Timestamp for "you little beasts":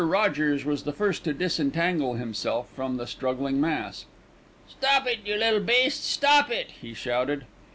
5.27-6.07